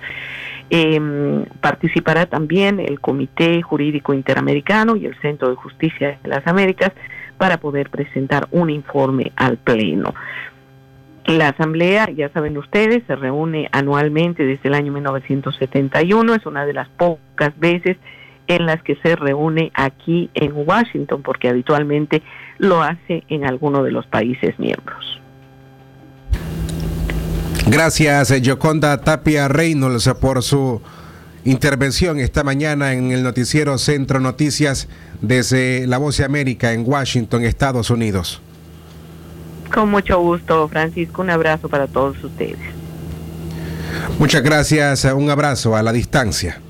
[0.69, 6.93] Eh, participará también el Comité Jurídico Interamericano y el Centro de Justicia de las Américas
[7.39, 10.15] para poder presentar un informe al Pleno.
[11.27, 16.73] La Asamblea, ya saben ustedes, se reúne anualmente desde el año 1971, es una de
[16.73, 17.97] las pocas veces
[18.47, 22.23] en las que se reúne aquí en Washington, porque habitualmente
[22.59, 25.21] lo hace en alguno de los países miembros.
[27.69, 30.81] Gracias, eh, Yoconda Tapia Reynolds, por su
[31.45, 34.89] intervención esta mañana en el noticiero Centro Noticias
[35.21, 38.41] desde La Voz de América en Washington, Estados Unidos.
[39.75, 42.59] Con mucho gusto, Francisco, un abrazo para todos ustedes.
[44.19, 46.61] Muchas gracias, eh, un abrazo a la distancia.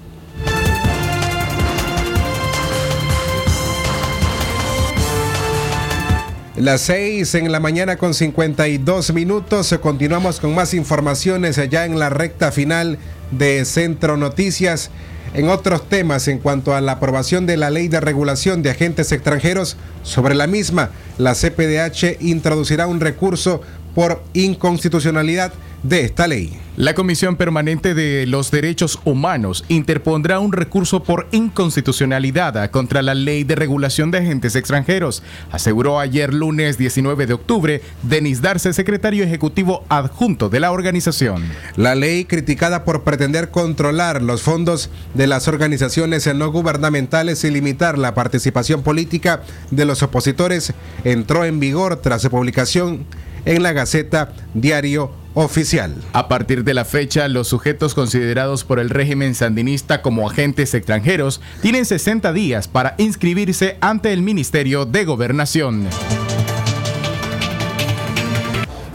[6.57, 9.75] Las 6 en la mañana con 52 minutos.
[9.83, 12.99] Continuamos con más informaciones ya en la recta final
[13.31, 14.91] de Centro Noticias.
[15.35, 19.13] En otros temas, en cuanto a la aprobación de la ley de regulación de agentes
[19.13, 23.61] extranjeros, sobre la misma, la CPDH introducirá un recurso
[23.97, 26.61] por inconstitucionalidad de esta ley.
[26.77, 33.45] La Comisión Permanente de los Derechos Humanos interpondrá un recurso por inconstitucionalidad contra la Ley
[33.45, 39.85] de Regulación de Agentes Extranjeros, aseguró ayer lunes 19 de octubre Denis Darce, secretario ejecutivo
[39.89, 41.43] adjunto de la organización.
[41.77, 47.97] La ley criticada por pretender controlar los fondos de las organizaciones no gubernamentales y limitar
[47.97, 49.41] la participación política
[49.71, 50.75] de los opositores
[51.05, 53.07] entró en vigor tras su publicación
[53.47, 55.95] en la Gaceta Diario Oficial.
[56.13, 61.41] A partir de la fecha, los sujetos considerados por el régimen sandinista como agentes extranjeros
[61.63, 65.89] tienen 60 días para inscribirse ante el Ministerio de Gobernación.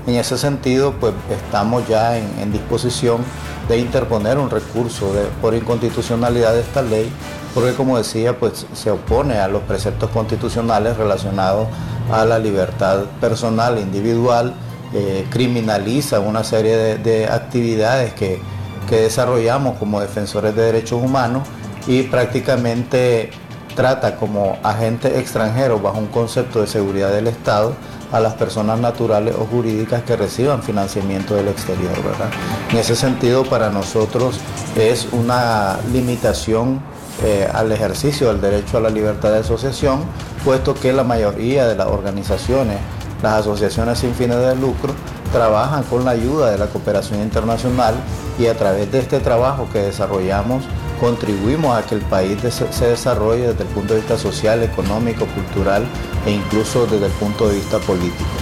[0.07, 3.21] En ese sentido, pues estamos ya en, en disposición
[3.69, 7.09] de interponer un recurso de- por inconstitucionalidad de esta ley,
[7.53, 11.67] porque como decía, pues se opone a los preceptos constitucionales relacionados
[12.11, 14.53] a la libertad personal individual,
[14.93, 18.41] eh, criminaliza una serie de, de actividades que,
[18.89, 21.47] que desarrollamos como defensores de derechos humanos
[21.87, 23.31] y prácticamente
[23.75, 27.73] trata como agente extranjero bajo un concepto de seguridad del Estado
[28.11, 32.29] a las personas naturales o jurídicas que reciban financiamiento del exterior, ¿verdad?
[32.69, 34.39] En ese sentido, para nosotros
[34.75, 36.81] es una limitación
[37.23, 40.01] eh, al ejercicio del derecho a la libertad de asociación,
[40.43, 42.77] puesto que la mayoría de las organizaciones,
[43.21, 44.93] las asociaciones sin fines de lucro,
[45.31, 47.95] trabajan con la ayuda de la cooperación internacional
[48.37, 50.63] y a través de este trabajo que desarrollamos
[50.99, 55.83] contribuimos a que el país se desarrolle desde el punto de vista social, económico, cultural
[56.27, 58.40] e incluso desde el punto de vista político.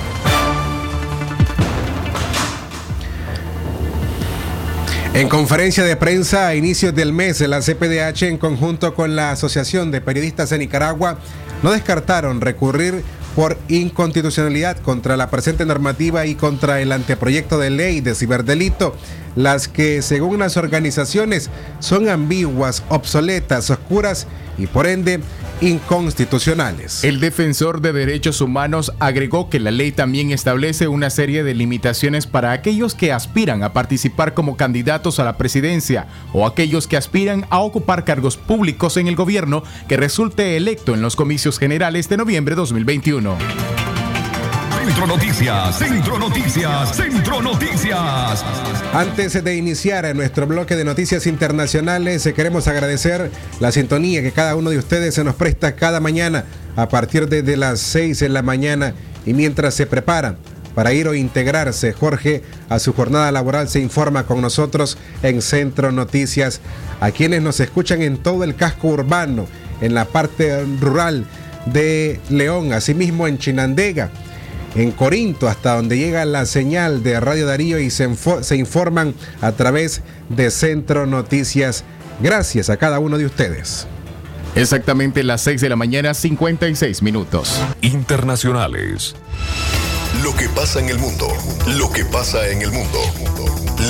[5.19, 9.91] En conferencia de prensa a inicios del mes, la CPDH en conjunto con la Asociación
[9.91, 11.19] de Periodistas de Nicaragua
[11.61, 13.03] no descartaron recurrir
[13.35, 18.95] por inconstitucionalidad contra la presente normativa y contra el anteproyecto de ley de ciberdelito,
[19.35, 21.49] las que según las organizaciones
[21.79, 24.25] son ambiguas, obsoletas, oscuras
[24.57, 25.19] y por ende
[25.61, 27.03] inconstitucionales.
[27.03, 32.27] El defensor de derechos humanos agregó que la ley también establece una serie de limitaciones
[32.27, 37.45] para aquellos que aspiran a participar como candidatos a la presidencia o aquellos que aspiran
[37.49, 42.17] a ocupar cargos públicos en el gobierno que resulte electo en los comicios generales de
[42.17, 43.88] noviembre 2021.
[44.89, 48.43] Centro Noticias, Centro Noticias, Centro Noticias.
[48.91, 53.29] Antes de iniciar nuestro bloque de noticias internacionales, eh, queremos agradecer
[53.59, 57.55] la sintonía que cada uno de ustedes se nos presta cada mañana a partir de,
[57.55, 58.95] las 6 de la mañana
[59.27, 60.37] y mientras se prepara
[60.73, 65.91] para ir o integrarse, Jorge, a su jornada laboral se informa con nosotros en Centro
[65.91, 66.61] Noticias,
[66.99, 69.45] a quienes nos escuchan en todo el casco urbano,
[69.81, 71.27] en la parte rural
[71.67, 74.09] de León, asimismo en Chinandega
[74.75, 78.09] en Corinto, hasta donde llega la señal de Radio Darío y se,
[78.41, 81.83] se informan a través de Centro Noticias.
[82.21, 83.87] Gracias a cada uno de ustedes.
[84.55, 87.61] Exactamente las 6 de la mañana, 56 minutos.
[87.81, 89.15] Internacionales.
[90.23, 91.27] Lo que pasa en el mundo.
[91.77, 92.99] Lo que pasa en el mundo.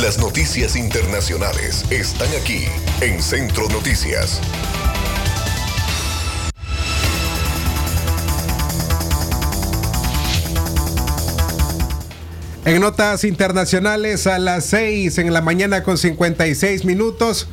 [0.01, 2.65] Las noticias internacionales están aquí
[3.01, 4.39] en Centro Noticias.
[12.65, 17.47] En notas internacionales a las 6 en la mañana con 56 minutos.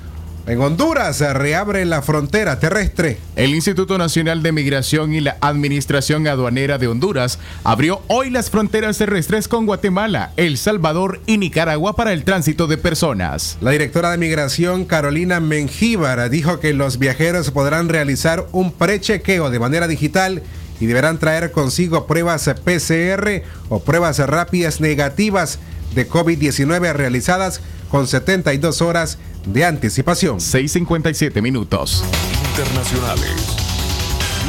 [0.49, 3.19] En Honduras se reabre la frontera terrestre.
[3.37, 8.99] El Instituto Nacional de Migración y la Administración Aduanera de Honduras abrió hoy las fronteras
[8.99, 13.59] terrestres con Guatemala, El Salvador y Nicaragua para el tránsito de personas.
[13.61, 19.59] La directora de migración Carolina Mengíbar dijo que los viajeros podrán realizar un prechequeo de
[19.61, 20.43] manera digital
[20.81, 25.59] y deberán traer consigo pruebas PCR o pruebas rápidas negativas
[25.95, 27.61] de COVID-19 realizadas
[27.91, 30.39] con 72 horas de anticipación.
[30.39, 32.05] 6.57 minutos.
[32.51, 33.57] Internacionales.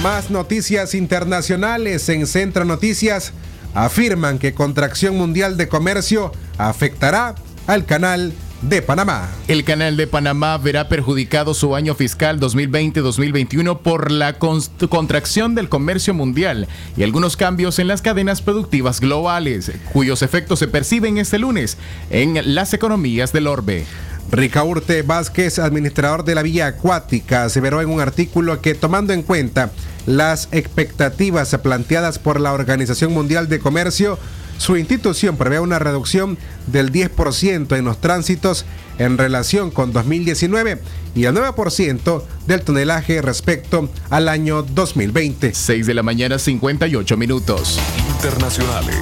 [0.01, 3.33] Más noticias internacionales en Centro Noticias
[3.73, 7.35] afirman que contracción mundial de comercio afectará
[7.67, 9.29] al canal de Panamá.
[9.47, 16.13] El canal de Panamá verá perjudicado su año fiscal 2020-2021 por la contracción del comercio
[16.13, 21.77] mundial y algunos cambios en las cadenas productivas globales, cuyos efectos se perciben este lunes
[22.09, 23.85] en las economías del orbe.
[24.29, 29.71] Ricaurte Vázquez, administrador de la vía acuática, aseveró en un artículo que tomando en cuenta
[30.05, 34.19] las expectativas planteadas por la Organización Mundial de Comercio,
[34.57, 36.37] su institución prevé una reducción
[36.67, 38.65] del 10% en los tránsitos
[38.97, 40.81] en relación con 2019
[41.15, 45.53] y el 9% del tonelaje respecto al año 2020.
[45.53, 47.79] 6 de la mañana 58 minutos.
[48.09, 48.97] Internacionales.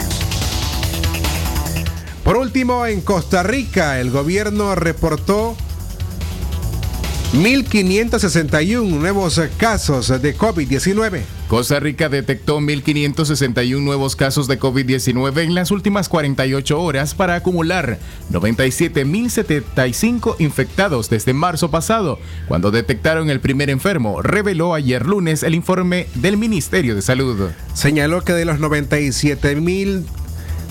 [2.24, 5.56] Por último, en Costa Rica, el gobierno reportó
[7.36, 11.24] 1.561 nuevos casos de COVID-19.
[11.50, 18.00] Costa Rica detectó 1.561 nuevos casos de COVID-19 en las últimas 48 horas para acumular
[18.32, 26.08] 97.075 infectados desde marzo pasado, cuando detectaron el primer enfermo, reveló ayer lunes el informe
[26.16, 27.50] del Ministerio de Salud.
[27.74, 30.06] Señaló que de los 97.000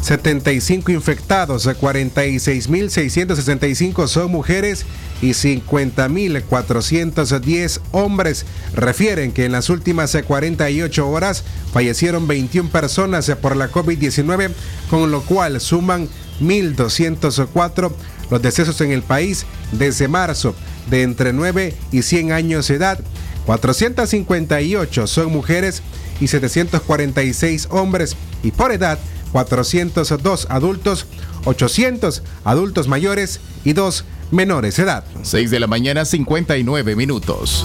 [0.05, 4.85] 75 infectados, 46.665 son mujeres
[5.23, 8.45] y 50.410 hombres.
[8.75, 11.43] Refieren que en las últimas 48 horas
[11.73, 14.51] fallecieron 21 personas por la COVID-19,
[14.91, 17.91] con lo cual suman 1.204
[18.31, 20.55] los decesos en el país desde marzo,
[20.91, 23.01] de entre 9 y 100 años de edad.
[23.47, 25.83] 458 son mujeres
[26.21, 28.99] y 746 hombres, y por edad
[29.35, 31.07] 402 adultos,
[31.45, 35.05] 800 adultos mayores y 2 menores de edad.
[35.23, 37.65] 6 de la mañana 59 minutos.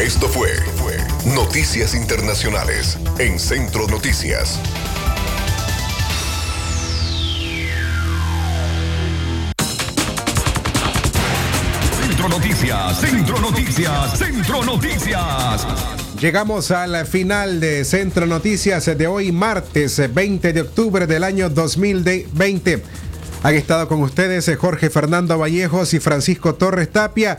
[0.00, 0.98] Esto fue, fue
[1.36, 4.58] Noticias Internacionales en Centro Noticias.
[12.08, 15.99] Centro Noticias, Centro Noticias, Centro Noticias.
[16.20, 22.82] Llegamos al final de Centro Noticias de hoy, martes 20 de octubre del año 2020.
[23.42, 27.38] Han estado con ustedes Jorge Fernando Vallejos y Francisco Torres Tapia.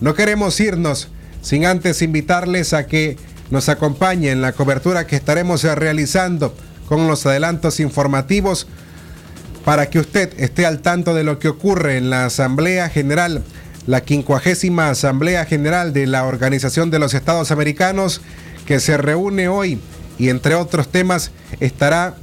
[0.00, 1.08] No queremos irnos
[1.42, 3.16] sin antes invitarles a que
[3.50, 6.54] nos acompañen en la cobertura que estaremos realizando
[6.88, 8.68] con los adelantos informativos
[9.64, 13.42] para que usted esté al tanto de lo que ocurre en la Asamblea General
[13.90, 18.20] la quincuagésima Asamblea General de la Organización de los Estados Americanos
[18.64, 19.80] que se reúne hoy
[20.16, 22.14] y entre otros temas estará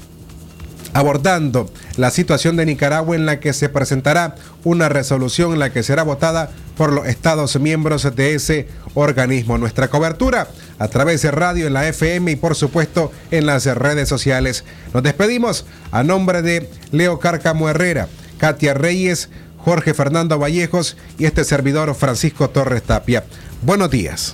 [0.94, 5.84] abordando la situación de Nicaragua en la que se presentará una resolución en la que
[5.84, 9.58] será votada por los Estados miembros de ese organismo.
[9.58, 10.48] Nuestra cobertura
[10.80, 14.64] a través de radio en la FM y por supuesto en las redes sociales.
[14.94, 18.08] Nos despedimos a nombre de Leo Cárcamo Herrera,
[18.38, 19.30] Katia Reyes,
[19.68, 23.26] Jorge Fernando Vallejos y este servidor Francisco Torres Tapia.
[23.64, 24.34] Buenos días.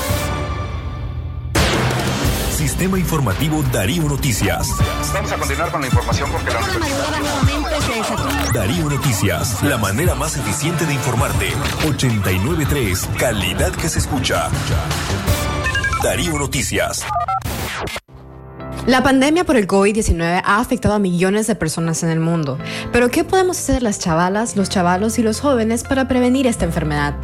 [2.61, 4.69] Sistema Informativo Darío Noticias.
[5.11, 6.59] Vamos a continuar con la información porque la
[8.53, 11.47] Darío Noticias, la manera más eficiente de informarte.
[11.87, 14.49] 893, calidad que se escucha.
[16.03, 17.03] Darío Noticias.
[18.85, 22.59] La pandemia por el COVID-19 ha afectado a millones de personas en el mundo.
[22.91, 27.15] Pero ¿qué podemos hacer las chavalas, los chavalos y los jóvenes para prevenir esta enfermedad?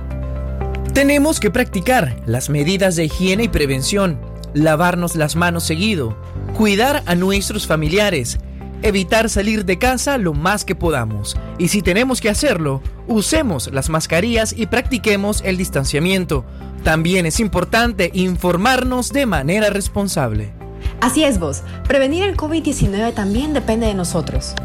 [0.97, 4.19] Tenemos que practicar las medidas de higiene y prevención,
[4.53, 6.17] lavarnos las manos seguido,
[6.55, 8.39] cuidar a nuestros familiares,
[8.81, 11.37] evitar salir de casa lo más que podamos.
[11.57, 16.45] Y si tenemos que hacerlo, usemos las mascarillas y practiquemos el distanciamiento.
[16.83, 20.53] También es importante informarnos de manera responsable.
[21.01, 24.55] Así es vos, prevenir el COVID-19 también depende de nosotros.